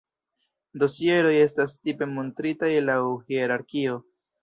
[0.83, 3.01] Dosieroj estas tipe montritaj laŭ
[3.33, 4.05] hierarkio.